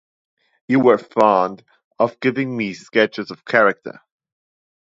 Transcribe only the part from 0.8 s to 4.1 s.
fond of giving me sketches of character.